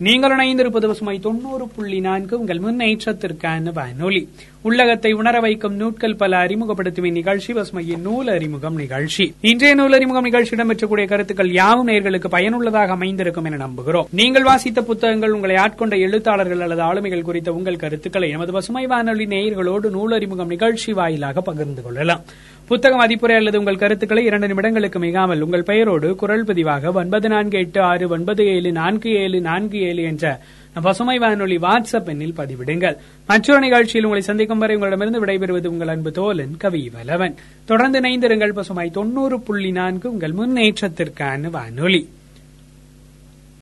நீங்கள் 0.00 0.36
இணைந்திருப்பது 0.36 0.86
பசுமை 0.86 1.18
தொண்ணூறு 1.18 1.68
புள்ளி 1.68 2.00
நான்கு 2.00 2.38
உங்கள் 2.38 2.58
முன்னேற்றத்திற்கான 2.58 3.72
வானொலி. 3.72 4.28
உள்ளகத்தை 4.62 5.12
உணர 5.12 5.40
வைக்கும் 5.40 5.74
நூட்கள் 5.74 6.16
பல 6.16 6.36
அறிமுகப்படுத்தும் 6.36 7.04
இந்நிகழ்ச்சி 7.04 7.52
பசுமையின் 7.52 8.00
நூல் 8.00 8.28
அறிமுகம் 8.28 8.74
நிகழ்ச்சி. 8.74 9.34
இன்றைய 9.40 9.74
நூல் 9.74 9.92
அறிமுகம் 9.92 10.22
நிகழ்ச்சி 10.22 10.56
இடம்பெற்றக்கூடிய 10.56 11.06
கருத்துக்கள் 11.06 11.50
யாவும் 11.52 11.88
நேர்களுக்கு 11.88 12.28
பயனுள்ளதாக 12.28 12.92
அமைந்திருக்கும் 12.92 13.44
என 13.44 13.66
நம்புகிறோம். 13.66 14.04
நீங்கள் 14.10 14.42
வாசித்த 14.42 14.82
புத்தகங்கள் 14.82 15.30
உங்களை 15.30 15.56
ஆட்கொண்ட 15.56 15.96
எழுத்தாளர்கள் 15.98 16.60
அல்லது 16.60 16.82
ஆளுமைகள் 16.82 17.22
குறித்த 17.22 17.52
உங்கள் 17.52 17.76
கருத்துக்களை 17.76 18.30
எமது 18.30 18.52
பசுமை 18.52 18.86
வானொலி 18.86 19.26
நேயர்களோடு 19.26 19.90
நூல் 19.90 20.12
அறிமுகம் 20.12 20.46
நிகழ்ச்சி 20.46 20.92
வாயிலாக 20.92 21.40
பகிர்ந்து 21.40 21.82
கொள்ளலாம். 21.82 22.20
புத்தக 22.68 22.96
மதிப்புரை 22.96 23.34
அல்லது 23.34 23.58
உங்கள் 23.58 23.76
கருத்துக்களை 23.76 24.24
இரண்டு 24.24 24.46
நிமிடங்களுக்கு 24.46 24.98
மிகாமல் 24.98 25.40
உங்கள் 25.40 25.62
பெயரோடு 25.62 26.14
குரல் 26.14 26.44
பதிவாக 26.44 26.92
ஒன்பது 26.92 27.28
நான்கு 27.28 27.58
எட்டு 27.58 27.80
ஆறு 27.80 28.08
ஒன்பது 28.08 28.46
ஏழு 28.46 28.72
நான்கு 28.72 29.10
ஏழு 29.10 29.40
நான்கு 29.40 29.78
ஏழு 29.80 30.02
என்ற 30.02 30.40
பசுமை 30.82 31.18
வானொலி 31.18 31.56
வாட்ஸ்அப் 31.56 32.10
எண்ணில் 32.12 32.34
பதிவிடுங்கள். 32.36 32.96
மற்றொரு 33.26 33.60
நிகழ்ச்சியில் 33.60 34.02
உங்களை 34.02 34.24
சந்திக்கும் 34.24 34.58
வரை 34.58 34.76
உங்களிடமிருந்து 34.76 35.24
விடைபெறுவது 35.24 35.66
உங்கள் 35.66 35.88
அன்பு 35.88 36.10
தோலன் 36.10 36.56
கவி 36.58 36.90
வலவன். 36.94 37.34
தொடர்ந்து 37.64 38.00
இணைந்திருங்கள் 38.00 38.52
பசுமை 38.52 38.90
தொண்ணூறு 38.90 39.40
புள்ளி 39.40 39.70
நான்கு 39.70 40.10
உங்கள் 40.10 40.32
முன்னேற்றத்திற்கான 40.32 41.50
வானொலி. 41.50 42.08